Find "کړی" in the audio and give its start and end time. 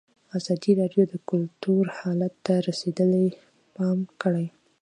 4.21-4.47